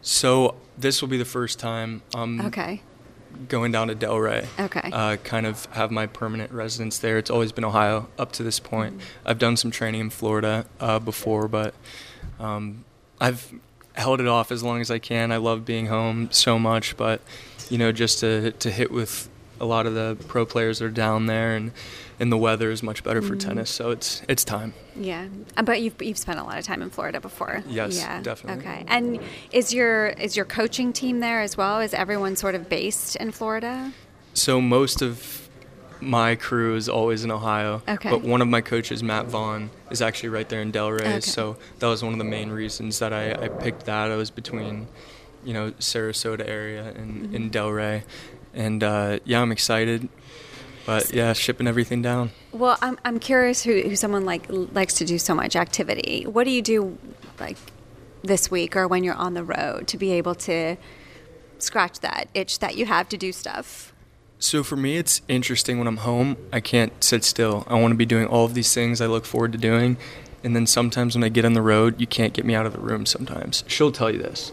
So 0.00 0.54
this 0.78 1.02
will 1.02 1.08
be 1.08 1.16
the 1.18 1.24
first 1.24 1.58
time 1.58 2.02
I'm 2.14 2.40
Okay. 2.42 2.82
Going 3.48 3.72
down 3.72 3.88
to 3.88 3.94
Delray. 3.94 4.46
Okay. 4.58 4.90
Uh, 4.92 5.16
kind 5.16 5.46
of 5.46 5.66
have 5.66 5.90
my 5.90 6.06
permanent 6.06 6.52
residence 6.52 6.98
there. 6.98 7.18
It's 7.18 7.30
always 7.30 7.52
been 7.52 7.64
Ohio 7.64 8.08
up 8.18 8.32
to 8.32 8.42
this 8.42 8.58
point. 8.58 8.98
Mm-hmm. 8.98 9.28
I've 9.28 9.38
done 9.38 9.56
some 9.56 9.70
training 9.70 10.00
in 10.00 10.10
Florida 10.10 10.66
uh, 10.80 10.98
before, 10.98 11.48
but 11.48 11.74
um, 12.38 12.84
I've 13.20 13.52
held 13.94 14.20
it 14.20 14.26
off 14.26 14.50
as 14.50 14.62
long 14.62 14.80
as 14.80 14.90
I 14.90 14.98
can. 14.98 15.32
I 15.32 15.36
love 15.36 15.64
being 15.64 15.86
home 15.86 16.30
so 16.30 16.58
much, 16.58 16.96
but 16.96 17.20
you 17.68 17.78
know, 17.78 17.92
just 17.92 18.20
to 18.20 18.52
to 18.52 18.70
hit 18.70 18.90
with 18.90 19.28
a 19.62 19.64
lot 19.64 19.86
of 19.86 19.94
the 19.94 20.18
pro 20.28 20.44
players 20.44 20.82
are 20.82 20.90
down 20.90 21.26
there, 21.26 21.54
and 21.56 21.72
and 22.20 22.30
the 22.30 22.36
weather 22.36 22.70
is 22.70 22.82
much 22.82 23.02
better 23.02 23.22
for 23.22 23.34
Mm-hmm. 23.36 23.48
tennis, 23.48 23.70
so 23.70 23.90
it's 23.90 24.20
it's 24.28 24.44
time. 24.44 24.74
Yeah, 24.94 25.28
Uh, 25.56 25.62
but 25.62 25.80
you've 25.80 26.00
you've 26.02 26.18
spent 26.18 26.38
a 26.38 26.42
lot 26.44 26.58
of 26.58 26.64
time 26.64 26.82
in 26.82 26.90
Florida 26.90 27.20
before. 27.20 27.62
Yes, 27.68 27.96
yeah. 27.96 28.20
definitely. 28.20 28.60
Okay, 28.66 28.84
and 28.88 29.18
is 29.52 29.72
your 29.72 30.08
is 30.08 30.36
your 30.36 30.44
coaching 30.44 30.92
team 30.92 31.20
there 31.20 31.40
as 31.40 31.56
well? 31.56 31.80
Is 31.80 31.94
everyone 31.94 32.36
sort 32.36 32.54
of 32.54 32.68
based 32.68 33.16
in 33.16 33.30
Florida? 33.32 33.92
So 34.34 34.60
most 34.60 35.00
of 35.00 35.48
my 36.00 36.34
crew 36.34 36.74
is 36.74 36.88
always 36.88 37.22
in 37.22 37.30
Ohio. 37.30 37.80
Okay. 37.88 38.10
But 38.10 38.22
one 38.22 38.42
of 38.42 38.48
my 38.48 38.60
coaches, 38.60 39.02
Matt 39.04 39.26
Vaughn, 39.26 39.70
is 39.92 40.02
actually 40.02 40.30
right 40.30 40.48
there 40.48 40.60
in 40.60 40.72
Delray. 40.72 41.00
Okay. 41.00 41.20
So 41.20 41.56
that 41.78 41.86
was 41.86 42.02
one 42.02 42.12
of 42.12 42.18
the 42.18 42.24
main 42.24 42.50
reasons 42.50 42.98
that 42.98 43.12
I, 43.12 43.30
I 43.44 43.48
picked 43.48 43.86
that. 43.86 44.10
I 44.10 44.16
was 44.16 44.28
between, 44.30 44.88
you 45.44 45.52
know, 45.54 45.70
Sarasota 45.78 46.44
area 46.48 46.88
and, 46.96 47.22
Mm-hmm. 47.22 47.36
and 47.36 47.52
Delray. 47.52 48.02
And 48.54 48.82
uh, 48.82 49.18
yeah, 49.24 49.40
I'm 49.40 49.52
excited. 49.52 50.08
But 50.84 51.12
yeah, 51.12 51.32
shipping 51.32 51.68
everything 51.68 52.02
down. 52.02 52.30
Well, 52.50 52.76
I'm 52.82 52.98
I'm 53.04 53.20
curious 53.20 53.62
who, 53.62 53.82
who 53.82 53.96
someone 53.96 54.24
like 54.24 54.46
likes 54.48 54.94
to 54.94 55.04
do 55.04 55.18
so 55.18 55.34
much 55.34 55.54
activity. 55.54 56.24
What 56.26 56.44
do 56.44 56.50
you 56.50 56.62
do 56.62 56.98
like 57.38 57.56
this 58.22 58.50
week 58.50 58.76
or 58.76 58.88
when 58.88 59.04
you're 59.04 59.14
on 59.14 59.34
the 59.34 59.44
road 59.44 59.86
to 59.88 59.96
be 59.96 60.12
able 60.12 60.34
to 60.34 60.76
scratch 61.58 62.00
that 62.00 62.28
itch 62.34 62.58
that 62.58 62.76
you 62.76 62.86
have 62.86 63.08
to 63.10 63.16
do 63.16 63.32
stuff? 63.32 63.92
So 64.40 64.64
for 64.64 64.74
me, 64.74 64.96
it's 64.96 65.22
interesting 65.28 65.78
when 65.78 65.86
I'm 65.86 65.98
home. 65.98 66.36
I 66.52 66.58
can't 66.58 66.92
sit 67.02 67.22
still. 67.22 67.64
I 67.68 67.80
want 67.80 67.92
to 67.92 67.96
be 67.96 68.06
doing 68.06 68.26
all 68.26 68.44
of 68.44 68.54
these 68.54 68.74
things 68.74 69.00
I 69.00 69.06
look 69.06 69.24
forward 69.24 69.52
to 69.52 69.58
doing. 69.58 69.96
And 70.42 70.56
then 70.56 70.66
sometimes 70.66 71.14
when 71.14 71.22
I 71.22 71.28
get 71.28 71.44
on 71.44 71.52
the 71.52 71.62
road, 71.62 72.00
you 72.00 72.08
can't 72.08 72.32
get 72.32 72.44
me 72.44 72.52
out 72.52 72.66
of 72.66 72.72
the 72.72 72.80
room 72.80 73.06
sometimes. 73.06 73.62
She'll 73.68 73.92
tell 73.92 74.10
you 74.10 74.18
this. 74.18 74.50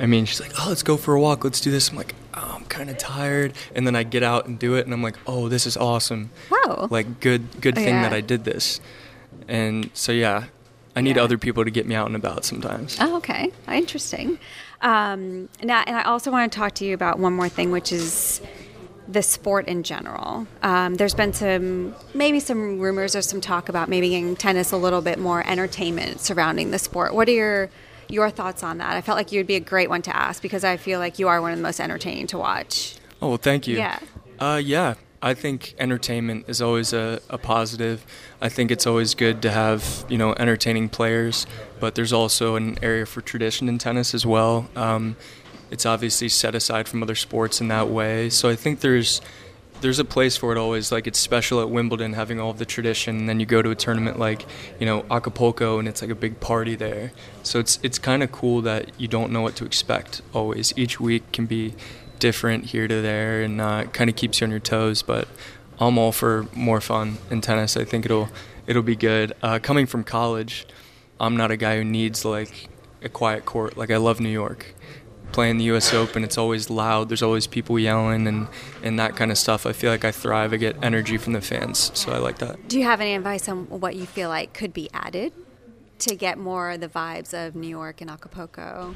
I 0.00 0.06
mean, 0.06 0.24
she's 0.24 0.40
like, 0.40 0.52
oh, 0.60 0.66
let's 0.68 0.82
go 0.82 0.96
for 0.96 1.14
a 1.14 1.20
walk. 1.20 1.44
Let's 1.44 1.60
do 1.60 1.70
this. 1.70 1.90
I'm 1.90 1.96
like, 1.96 2.14
oh, 2.34 2.52
I'm 2.56 2.64
kind 2.66 2.90
of 2.90 2.98
tired. 2.98 3.52
And 3.74 3.86
then 3.86 3.94
I 3.96 4.02
get 4.02 4.22
out 4.22 4.46
and 4.46 4.58
do 4.58 4.74
it. 4.74 4.84
And 4.84 4.92
I'm 4.94 5.02
like, 5.02 5.16
oh, 5.26 5.48
this 5.48 5.66
is 5.66 5.76
awesome. 5.76 6.30
Wow. 6.50 6.88
Like, 6.90 7.20
good, 7.20 7.60
good 7.60 7.74
thing 7.74 7.88
Yeah. 7.88 8.02
that 8.02 8.12
I 8.12 8.20
did 8.20 8.44
this. 8.44 8.80
And 9.48 9.90
so, 9.94 10.12
yeah, 10.12 10.44
I 10.96 11.00
need 11.00 11.16
Yeah. 11.16 11.22
other 11.24 11.38
people 11.38 11.64
to 11.64 11.70
get 11.70 11.86
me 11.86 11.94
out 11.94 12.06
and 12.06 12.16
about 12.16 12.44
sometimes. 12.44 12.96
Oh, 13.00 13.16
okay. 13.16 13.50
Interesting. 13.70 14.38
Um, 14.82 15.48
now, 15.62 15.82
and 15.86 15.96
I 15.96 16.02
also 16.02 16.30
want 16.30 16.50
to 16.52 16.58
talk 16.58 16.74
to 16.76 16.84
you 16.84 16.94
about 16.94 17.18
one 17.18 17.32
more 17.32 17.48
thing, 17.48 17.70
which 17.70 17.92
is 17.92 18.40
the 19.06 19.22
sport 19.22 19.66
in 19.68 19.82
general. 19.82 20.46
Um, 20.62 20.94
there's 20.94 21.14
been 21.14 21.32
some, 21.34 21.94
maybe 22.14 22.40
some 22.40 22.78
rumors 22.78 23.14
or 23.14 23.22
some 23.22 23.40
talk 23.40 23.68
about 23.68 23.88
maybe 23.88 24.08
getting 24.10 24.34
tennis 24.34 24.72
a 24.72 24.76
little 24.78 25.02
bit 25.02 25.18
more 25.18 25.46
entertainment 25.46 26.20
surrounding 26.20 26.70
the 26.70 26.78
sport. 26.78 27.14
What 27.14 27.28
are 27.28 27.32
your 27.32 27.70
your 28.08 28.30
thoughts 28.30 28.62
on 28.62 28.78
that? 28.78 28.94
I 28.96 29.00
felt 29.00 29.16
like 29.16 29.32
you'd 29.32 29.46
be 29.46 29.56
a 29.56 29.60
great 29.60 29.88
one 29.88 30.02
to 30.02 30.16
ask 30.16 30.42
because 30.42 30.64
I 30.64 30.76
feel 30.76 30.98
like 30.98 31.18
you 31.18 31.28
are 31.28 31.40
one 31.40 31.52
of 31.52 31.58
the 31.58 31.62
most 31.62 31.80
entertaining 31.80 32.26
to 32.28 32.38
watch. 32.38 32.96
Oh, 33.20 33.28
well, 33.28 33.36
thank 33.36 33.66
you. 33.66 33.76
Yeah. 33.76 33.98
Uh, 34.38 34.60
yeah. 34.62 34.94
I 35.22 35.32
think 35.32 35.74
entertainment 35.78 36.44
is 36.48 36.60
always 36.60 36.92
a, 36.92 37.18
a 37.30 37.38
positive. 37.38 38.04
I 38.42 38.50
think 38.50 38.70
it's 38.70 38.86
always 38.86 39.14
good 39.14 39.40
to 39.40 39.50
have 39.50 40.04
you 40.10 40.18
know 40.18 40.34
entertaining 40.34 40.90
players, 40.90 41.46
but 41.80 41.94
there's 41.94 42.12
also 42.12 42.56
an 42.56 42.78
area 42.82 43.06
for 43.06 43.22
tradition 43.22 43.66
in 43.66 43.78
tennis 43.78 44.12
as 44.12 44.26
well. 44.26 44.68
Um, 44.76 45.16
it's 45.70 45.86
obviously 45.86 46.28
set 46.28 46.54
aside 46.54 46.88
from 46.88 47.02
other 47.02 47.14
sports 47.14 47.62
in 47.62 47.68
that 47.68 47.88
way. 47.88 48.28
So 48.28 48.50
I 48.50 48.54
think 48.54 48.80
there's 48.80 49.22
there's 49.84 49.98
a 49.98 50.04
place 50.04 50.34
for 50.34 50.50
it 50.50 50.56
always. 50.56 50.90
Like 50.90 51.06
it's 51.06 51.18
special 51.18 51.60
at 51.60 51.68
Wimbledon 51.68 52.14
having 52.14 52.40
all 52.40 52.50
of 52.50 52.58
the 52.58 52.64
tradition, 52.64 53.18
and 53.18 53.28
then 53.28 53.38
you 53.38 53.44
go 53.44 53.60
to 53.60 53.70
a 53.70 53.74
tournament 53.74 54.18
like 54.18 54.46
you 54.80 54.86
know 54.86 55.04
Acapulco, 55.10 55.78
and 55.78 55.86
it's 55.86 56.00
like 56.00 56.10
a 56.10 56.14
big 56.14 56.40
party 56.40 56.74
there. 56.74 57.12
So 57.42 57.58
it's 57.60 57.78
it's 57.82 57.98
kind 57.98 58.22
of 58.22 58.32
cool 58.32 58.62
that 58.62 58.98
you 58.98 59.08
don't 59.08 59.30
know 59.30 59.42
what 59.42 59.56
to 59.56 59.66
expect 59.66 60.22
always. 60.32 60.72
Each 60.74 60.98
week 60.98 61.30
can 61.32 61.44
be 61.44 61.74
different 62.18 62.64
here 62.66 62.88
to 62.88 63.02
there, 63.02 63.42
and 63.42 63.60
uh, 63.60 63.84
kind 63.92 64.08
of 64.08 64.16
keeps 64.16 64.40
you 64.40 64.46
on 64.46 64.50
your 64.50 64.58
toes. 64.58 65.02
But 65.02 65.28
I'm 65.78 65.98
all 65.98 66.12
for 66.12 66.46
more 66.54 66.80
fun 66.80 67.18
in 67.30 67.42
tennis. 67.42 67.76
I 67.76 67.84
think 67.84 68.06
it'll 68.06 68.30
it'll 68.66 68.82
be 68.82 68.96
good. 68.96 69.34
Uh, 69.42 69.58
coming 69.62 69.84
from 69.84 70.02
college, 70.02 70.66
I'm 71.20 71.36
not 71.36 71.50
a 71.50 71.58
guy 71.58 71.76
who 71.76 71.84
needs 71.84 72.24
like 72.24 72.70
a 73.02 73.10
quiet 73.10 73.44
court. 73.44 73.76
Like 73.76 73.90
I 73.90 73.98
love 73.98 74.18
New 74.18 74.30
York. 74.30 74.74
Playing 75.34 75.58
the 75.58 75.64
U.S. 75.64 75.92
Open, 75.92 76.22
it's 76.22 76.38
always 76.38 76.70
loud. 76.70 77.08
There's 77.08 77.20
always 77.22 77.48
people 77.48 77.76
yelling 77.76 78.28
and, 78.28 78.46
and 78.84 79.00
that 79.00 79.16
kind 79.16 79.32
of 79.32 79.36
stuff. 79.36 79.66
I 79.66 79.72
feel 79.72 79.90
like 79.90 80.04
I 80.04 80.12
thrive. 80.12 80.52
I 80.52 80.58
get 80.58 80.76
energy 80.80 81.16
from 81.16 81.32
the 81.32 81.40
fans, 81.40 81.90
so 81.92 82.12
I 82.12 82.18
like 82.18 82.38
that. 82.38 82.68
Do 82.68 82.78
you 82.78 82.84
have 82.84 83.00
any 83.00 83.16
advice 83.16 83.48
on 83.48 83.68
what 83.68 83.96
you 83.96 84.06
feel 84.06 84.28
like 84.28 84.54
could 84.54 84.72
be 84.72 84.88
added 84.94 85.32
to 85.98 86.14
get 86.14 86.38
more 86.38 86.70
of 86.70 86.80
the 86.80 86.88
vibes 86.88 87.34
of 87.34 87.56
New 87.56 87.66
York 87.66 88.00
and 88.00 88.08
Acapulco? 88.08 88.94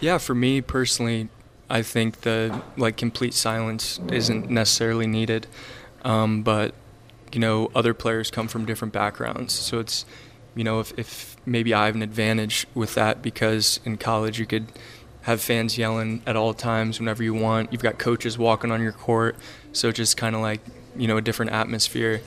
Yeah, 0.00 0.18
for 0.18 0.34
me 0.34 0.60
personally, 0.60 1.28
I 1.70 1.82
think 1.82 2.22
the 2.22 2.60
like 2.76 2.96
complete 2.96 3.32
silence 3.32 4.00
isn't 4.10 4.50
necessarily 4.50 5.06
needed, 5.06 5.46
um, 6.02 6.42
but 6.42 6.74
you 7.32 7.38
know 7.38 7.70
other 7.76 7.94
players 7.94 8.30
come 8.32 8.48
from 8.48 8.64
different 8.64 8.92
backgrounds, 8.92 9.52
so 9.52 9.78
it's 9.78 10.04
you 10.54 10.64
know 10.64 10.80
if, 10.80 10.98
if 10.98 11.36
maybe 11.46 11.74
I 11.74 11.86
have 11.86 11.94
an 11.94 12.02
advantage 12.02 12.66
with 12.74 12.94
that 12.94 13.22
because 13.22 13.80
in 13.84 13.98
college 13.98 14.38
you 14.38 14.46
could 14.46 14.66
have 15.28 15.42
fans 15.42 15.76
yelling 15.76 16.22
at 16.26 16.36
all 16.36 16.54
times 16.54 16.98
whenever 16.98 17.22
you 17.22 17.34
want. 17.34 17.70
You've 17.70 17.82
got 17.82 17.98
coaches 17.98 18.38
walking 18.38 18.72
on 18.72 18.82
your 18.82 18.92
court, 18.92 19.36
so 19.72 19.92
just 19.92 20.16
kind 20.16 20.34
of 20.34 20.40
like 20.40 20.60
you 20.96 21.06
know 21.06 21.18
a 21.18 21.20
different 21.20 21.52
atmosphere. 21.52 22.22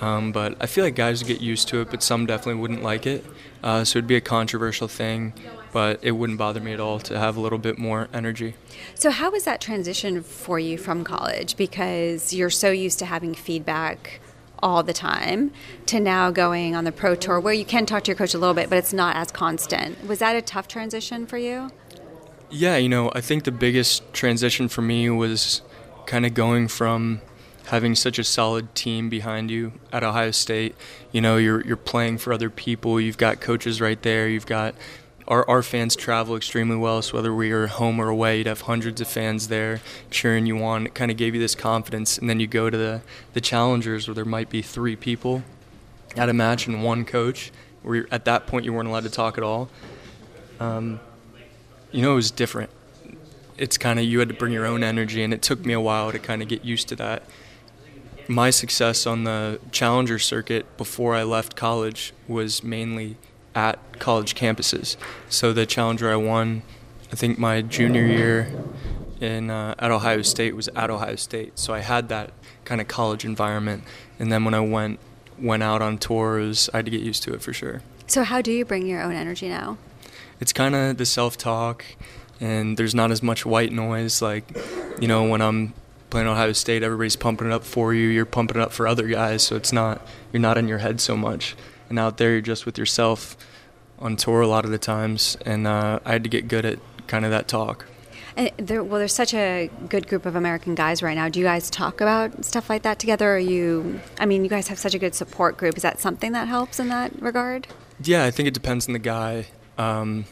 Um, 0.00 0.30
but 0.30 0.56
I 0.60 0.66
feel 0.66 0.84
like 0.84 0.94
guys 0.94 1.22
would 1.22 1.28
get 1.28 1.40
used 1.40 1.68
to 1.68 1.80
it, 1.80 1.90
but 1.90 2.02
some 2.02 2.24
definitely 2.24 2.60
wouldn't 2.60 2.82
like 2.82 3.04
it. 3.06 3.24
Uh, 3.64 3.82
so 3.82 3.98
it'd 3.98 4.06
be 4.06 4.14
a 4.14 4.20
controversial 4.20 4.86
thing, 4.86 5.32
but 5.72 5.98
it 6.02 6.12
wouldn't 6.12 6.38
bother 6.38 6.60
me 6.60 6.72
at 6.72 6.78
all 6.78 7.00
to 7.00 7.18
have 7.18 7.36
a 7.36 7.40
little 7.40 7.58
bit 7.58 7.78
more 7.78 8.08
energy. 8.12 8.54
So, 8.94 9.10
how 9.10 9.32
was 9.32 9.42
that 9.44 9.60
transition 9.60 10.22
for 10.22 10.60
you 10.60 10.78
from 10.78 11.02
college? 11.02 11.56
Because 11.56 12.32
you're 12.32 12.50
so 12.50 12.70
used 12.70 13.00
to 13.00 13.06
having 13.06 13.34
feedback 13.34 14.20
all 14.62 14.84
the 14.84 14.92
time 14.92 15.50
to 15.86 15.98
now 15.98 16.30
going 16.30 16.76
on 16.76 16.84
the 16.84 16.92
pro 16.92 17.14
tour 17.14 17.40
where 17.40 17.52
you 17.52 17.64
can 17.64 17.86
talk 17.86 18.04
to 18.04 18.10
your 18.10 18.16
coach 18.16 18.34
a 18.34 18.38
little 18.38 18.54
bit, 18.54 18.70
but 18.70 18.78
it's 18.78 18.92
not 18.92 19.16
as 19.16 19.32
constant. 19.32 20.06
Was 20.06 20.20
that 20.20 20.36
a 20.36 20.42
tough 20.42 20.68
transition 20.68 21.26
for 21.26 21.38
you? 21.38 21.70
Yeah, 22.50 22.76
you 22.76 22.88
know, 22.88 23.10
I 23.14 23.20
think 23.20 23.44
the 23.44 23.52
biggest 23.52 24.12
transition 24.12 24.68
for 24.68 24.82
me 24.82 25.10
was 25.10 25.62
kind 26.06 26.24
of 26.24 26.34
going 26.34 26.68
from 26.68 27.20
having 27.66 27.96
such 27.96 28.18
a 28.18 28.24
solid 28.24 28.74
team 28.74 29.08
behind 29.08 29.50
you 29.50 29.72
at 29.92 30.04
Ohio 30.04 30.30
State. 30.30 30.76
You 31.10 31.20
know, 31.20 31.36
you're 31.36 31.66
you're 31.66 31.76
playing 31.76 32.18
for 32.18 32.32
other 32.32 32.48
people. 32.48 33.00
You've 33.00 33.18
got 33.18 33.40
coaches 33.40 33.80
right 33.80 34.00
there. 34.02 34.28
You've 34.28 34.46
got 34.46 34.74
our, 35.26 35.48
our 35.48 35.62
fans 35.62 35.96
travel 35.96 36.36
extremely 36.36 36.76
well. 36.76 37.02
So 37.02 37.14
whether 37.14 37.34
we 37.34 37.50
are 37.50 37.66
home 37.66 38.00
or 38.00 38.08
away, 38.08 38.38
you'd 38.38 38.46
have 38.46 38.62
hundreds 38.62 39.00
of 39.00 39.08
fans 39.08 39.48
there 39.48 39.80
cheering 40.10 40.46
you 40.46 40.62
on. 40.62 40.86
It 40.86 40.94
kind 40.94 41.10
of 41.10 41.16
gave 41.16 41.34
you 41.34 41.40
this 41.40 41.56
confidence. 41.56 42.16
And 42.16 42.30
then 42.30 42.38
you 42.38 42.46
go 42.46 42.70
to 42.70 42.76
the 42.76 43.02
the 43.32 43.40
challengers 43.40 44.06
where 44.06 44.14
there 44.14 44.24
might 44.24 44.50
be 44.50 44.62
three 44.62 44.94
people 44.94 45.42
at 46.16 46.28
a 46.28 46.32
match 46.32 46.68
and 46.68 46.84
one 46.84 47.04
coach. 47.04 47.50
Where 47.82 48.06
at 48.12 48.24
that 48.26 48.46
point 48.46 48.64
you 48.64 48.72
weren't 48.72 48.88
allowed 48.88 49.04
to 49.04 49.10
talk 49.10 49.36
at 49.36 49.42
all. 49.42 49.68
Um, 50.60 51.00
you 51.92 52.02
know, 52.02 52.12
it 52.12 52.16
was 52.16 52.30
different. 52.30 52.70
It's 53.56 53.78
kind 53.78 53.98
of 53.98 54.04
you 54.04 54.18
had 54.18 54.28
to 54.28 54.34
bring 54.34 54.52
your 54.52 54.66
own 54.66 54.82
energy, 54.82 55.22
and 55.22 55.32
it 55.32 55.42
took 55.42 55.64
me 55.64 55.72
a 55.72 55.80
while 55.80 56.12
to 56.12 56.18
kind 56.18 56.42
of 56.42 56.48
get 56.48 56.64
used 56.64 56.88
to 56.88 56.96
that 56.96 57.22
my 58.28 58.50
success 58.50 59.06
on 59.06 59.24
the 59.24 59.60
challenger 59.70 60.18
circuit 60.18 60.76
before 60.76 61.14
I 61.14 61.22
left 61.22 61.56
college 61.56 62.12
was 62.26 62.62
mainly 62.62 63.16
at 63.54 63.78
college 63.98 64.34
campuses. 64.34 64.96
So 65.28 65.52
the 65.52 65.66
challenger 65.66 66.10
I 66.10 66.16
won, 66.16 66.62
I 67.12 67.16
think 67.16 67.38
my 67.38 67.62
junior 67.62 68.04
year 68.04 68.52
in 69.20 69.50
uh, 69.50 69.74
at 69.78 69.90
Ohio 69.90 70.22
State 70.22 70.54
was 70.54 70.68
at 70.68 70.90
Ohio 70.90 71.16
State. 71.16 71.58
So 71.58 71.72
I 71.72 71.80
had 71.80 72.08
that 72.08 72.32
kind 72.64 72.80
of 72.80 72.88
college 72.88 73.24
environment, 73.24 73.84
and 74.18 74.30
then 74.30 74.44
when 74.44 74.54
I 74.54 74.60
went 74.60 74.98
went 75.38 75.62
out 75.62 75.82
on 75.82 75.98
tours, 75.98 76.70
I 76.72 76.78
had 76.78 76.86
to 76.86 76.90
get 76.90 77.02
used 77.02 77.22
to 77.24 77.34
it 77.34 77.42
for 77.42 77.52
sure. 77.52 77.82
So 78.06 78.24
how 78.24 78.40
do 78.40 78.50
you 78.52 78.64
bring 78.64 78.86
your 78.86 79.02
own 79.02 79.14
energy 79.14 79.48
now? 79.48 79.76
It's 80.40 80.52
kind 80.52 80.74
of 80.74 80.98
the 80.98 81.06
self 81.06 81.36
talk, 81.36 81.84
and 82.40 82.76
there's 82.76 82.94
not 82.94 83.10
as 83.10 83.22
much 83.22 83.46
white 83.46 83.72
noise. 83.72 84.20
Like, 84.20 84.44
you 85.00 85.08
know, 85.08 85.28
when 85.28 85.40
I'm 85.40 85.74
playing 86.10 86.28
Ohio 86.28 86.52
State, 86.52 86.82
everybody's 86.82 87.16
pumping 87.16 87.48
it 87.48 87.52
up 87.52 87.64
for 87.64 87.94
you. 87.94 88.08
You're 88.08 88.26
pumping 88.26 88.58
it 88.58 88.62
up 88.62 88.72
for 88.72 88.86
other 88.86 89.06
guys, 89.06 89.42
so 89.42 89.56
it's 89.56 89.72
not 89.72 90.06
you're 90.32 90.40
not 90.40 90.58
in 90.58 90.68
your 90.68 90.78
head 90.78 91.00
so 91.00 91.16
much. 91.16 91.56
And 91.88 91.98
out 91.98 92.18
there, 92.18 92.32
you're 92.32 92.40
just 92.40 92.66
with 92.66 92.78
yourself 92.78 93.36
on 93.98 94.16
tour 94.16 94.40
a 94.40 94.46
lot 94.46 94.64
of 94.64 94.70
the 94.70 94.78
times. 94.78 95.36
And 95.44 95.66
uh, 95.66 96.00
I 96.04 96.12
had 96.12 96.24
to 96.24 96.30
get 96.30 96.48
good 96.48 96.64
at 96.64 96.78
kind 97.06 97.24
of 97.24 97.30
that 97.30 97.48
talk. 97.48 97.86
And 98.36 98.50
there, 98.58 98.84
well, 98.84 98.98
there's 98.98 99.14
such 99.14 99.32
a 99.32 99.70
good 99.88 100.08
group 100.08 100.26
of 100.26 100.36
American 100.36 100.74
guys 100.74 101.02
right 101.02 101.14
now. 101.14 101.28
Do 101.28 101.40
you 101.40 101.46
guys 101.46 101.70
talk 101.70 102.00
about 102.00 102.44
stuff 102.44 102.68
like 102.68 102.82
that 102.82 102.98
together? 102.98 103.36
Or 103.36 103.38
you, 103.38 104.00
I 104.20 104.26
mean, 104.26 104.44
you 104.44 104.50
guys 104.50 104.68
have 104.68 104.78
such 104.78 104.94
a 104.94 104.98
good 104.98 105.14
support 105.14 105.56
group. 105.56 105.76
Is 105.76 105.82
that 105.82 106.00
something 106.00 106.32
that 106.32 106.46
helps 106.46 106.78
in 106.78 106.88
that 106.88 107.20
regard? 107.20 107.66
Yeah, 108.02 108.24
I 108.24 108.30
think 108.30 108.46
it 108.46 108.54
depends 108.54 108.88
on 108.88 108.92
the 108.92 108.98
guy. 108.98 109.46
Um, 109.78 110.24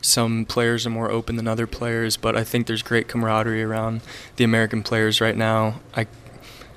some 0.00 0.44
players 0.44 0.86
are 0.86 0.90
more 0.90 1.10
open 1.10 1.36
than 1.36 1.46
other 1.46 1.66
players, 1.66 2.16
but 2.16 2.36
I 2.36 2.44
think 2.44 2.66
there's 2.66 2.82
great 2.82 3.08
camaraderie 3.08 3.62
around 3.62 4.00
the 4.36 4.44
American 4.44 4.82
players 4.82 5.20
right 5.20 5.36
now. 5.36 5.80
I 5.96 6.06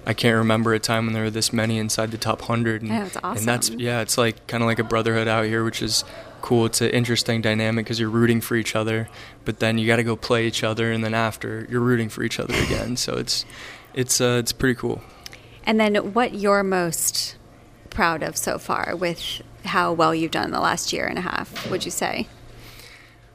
I 0.08 0.14
can't 0.14 0.38
remember 0.38 0.74
a 0.76 0.80
time 0.80 1.06
when 1.06 1.14
there 1.14 1.24
were 1.24 1.32
this 1.32 1.52
many 1.52 1.80
inside 1.80 2.12
the 2.12 2.18
top 2.20 2.42
hundred, 2.42 2.84
and, 2.84 2.92
yeah, 2.92 3.04
that's 3.04 3.18
awesome. 3.18 3.38
and 3.38 3.48
that's 3.48 3.70
yeah, 3.72 4.02
it's 4.02 4.18
like 4.18 4.46
kind 4.48 4.62
of 4.62 4.68
like 4.68 4.78
a 4.78 4.84
brotherhood 4.84 5.28
out 5.28 5.46
here, 5.46 5.64
which 5.64 5.82
is 5.82 6.04
cool. 6.42 6.68
It's 6.68 6.82
an 6.82 6.92
interesting 6.92 7.42
dynamic 7.42 7.86
because 7.86 8.00
you're 8.00 8.10
rooting 8.10 8.42
for 8.42 8.56
each 8.56 8.76
other, 8.76 9.10
but 9.44 9.60
then 9.60 9.80
you 9.80 9.88
got 9.88 9.96
to 9.96 10.04
go 10.04 10.16
play 10.16 10.46
each 10.46 10.64
other, 10.64 10.92
and 10.92 11.04
then 11.04 11.16
after 11.16 11.66
you're 11.72 11.82
rooting 11.82 12.10
for 12.10 12.22
each 12.22 12.40
other 12.40 12.54
again. 12.54 12.98
So 12.98 13.16
it's 13.16 13.46
it's 13.96 14.22
uh, 14.22 14.38
it's 14.40 14.52
pretty 14.52 14.76
cool. 14.76 15.02
And 15.66 15.80
then, 15.80 15.96
what 16.14 16.36
you're 16.36 16.64
most 16.64 17.36
proud 17.90 18.22
of 18.22 18.38
so 18.38 18.60
far 18.60 18.96
with 18.96 19.42
how 19.66 19.94
well 19.94 20.14
you've 20.14 20.32
done 20.32 20.46
in 20.46 20.52
the 20.52 20.60
last 20.60 20.94
year 20.94 21.06
and 21.06 21.18
a 21.18 21.22
half? 21.22 21.70
Would 21.70 21.86
you 21.86 21.92
say? 21.92 22.28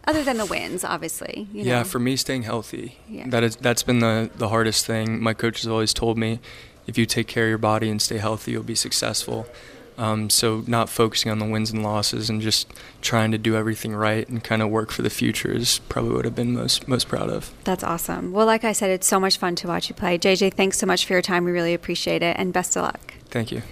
other 0.05 0.25
than 0.25 0.37
the 0.37 0.47
wins, 0.47 0.85
obviously. 0.85 1.49
You 1.53 1.65
know. 1.65 1.71
Yeah, 1.71 1.83
for 1.85 1.99
me, 1.99 2.17
staying 2.17 2.43
healthy. 2.43 2.99
Yeah. 3.09 3.29
That 3.29 3.43
is 3.43 3.57
that's 3.57 3.83
been 3.83 4.01
the 4.01 4.31
the 4.35 4.49
hardest 4.49 4.87
thing. 4.87 5.23
My 5.23 5.35
coach 5.35 5.63
has 5.63 5.69
always 5.69 5.95
told 5.95 6.19
me, 6.19 6.41
if 6.87 6.99
you 6.99 7.07
take 7.07 7.27
care 7.27 7.45
of 7.45 7.49
your 7.49 7.59
body 7.59 7.89
and 7.91 8.01
stay 8.01 8.19
healthy, 8.19 8.53
you'll 8.53 8.63
be 8.63 8.75
successful. 8.75 9.47
Um, 9.99 10.31
so 10.31 10.65
not 10.67 10.89
focusing 10.89 11.31
on 11.31 11.41
the 11.41 11.45
wins 11.45 11.71
and 11.71 11.83
losses 11.83 12.31
and 12.31 12.41
just 12.41 12.73
trying 13.03 13.33
to 13.33 13.39
do 13.39 13.55
everything 13.55 13.95
right 13.95 14.27
and 14.27 14.43
kind 14.43 14.63
of 14.63 14.71
work 14.71 14.91
for 14.91 15.03
the 15.03 15.11
future 15.11 15.53
is 15.53 15.81
probably 15.91 16.15
what 16.15 16.25
I've 16.25 16.35
been 16.35 16.55
most 16.55 16.89
most 16.89 17.07
proud 17.07 17.29
of. 17.29 17.53
That's 17.65 17.85
awesome. 17.85 18.33
Well, 18.33 18.47
like 18.47 18.65
I 18.65 18.73
said, 18.73 18.91
it's 18.91 19.07
so 19.07 19.21
much 19.21 19.37
fun 19.37 19.57
to 19.57 19.69
watch 19.69 19.89
you 19.89 19.95
play. 19.95 20.19
JJ, 20.19 20.55
thanks 20.55 20.79
so 20.79 20.87
much 20.87 21.05
for 21.05 21.13
your 21.13 21.23
time. 21.23 21.45
We 21.45 21.53
really 21.53 21.75
appreciate 21.75 22.23
it, 22.23 22.37
and 22.39 22.53
best 22.53 22.77
of 22.77 22.83
luck. 22.83 23.15
Thank 23.27 23.53
you. 23.53 23.63